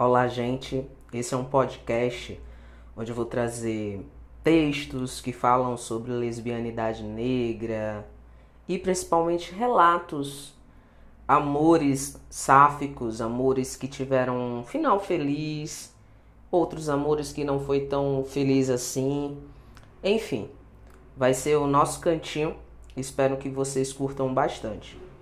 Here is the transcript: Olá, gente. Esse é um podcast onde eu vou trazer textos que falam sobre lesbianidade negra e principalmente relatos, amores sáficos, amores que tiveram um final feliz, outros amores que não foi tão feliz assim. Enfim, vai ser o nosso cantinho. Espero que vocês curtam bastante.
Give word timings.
Olá, 0.00 0.28
gente. 0.28 0.88
Esse 1.12 1.34
é 1.34 1.36
um 1.36 1.44
podcast 1.44 2.40
onde 2.96 3.10
eu 3.10 3.16
vou 3.16 3.24
trazer 3.24 4.06
textos 4.44 5.20
que 5.20 5.32
falam 5.32 5.76
sobre 5.76 6.12
lesbianidade 6.12 7.02
negra 7.02 8.08
e 8.68 8.78
principalmente 8.78 9.52
relatos, 9.52 10.54
amores 11.26 12.16
sáficos, 12.30 13.20
amores 13.20 13.74
que 13.74 13.88
tiveram 13.88 14.60
um 14.60 14.62
final 14.62 15.00
feliz, 15.00 15.92
outros 16.48 16.88
amores 16.88 17.32
que 17.32 17.42
não 17.42 17.58
foi 17.58 17.80
tão 17.80 18.24
feliz 18.24 18.70
assim. 18.70 19.36
Enfim, 20.04 20.48
vai 21.16 21.34
ser 21.34 21.56
o 21.56 21.66
nosso 21.66 21.98
cantinho. 21.98 22.54
Espero 22.96 23.36
que 23.36 23.48
vocês 23.48 23.92
curtam 23.92 24.32
bastante. 24.32 24.96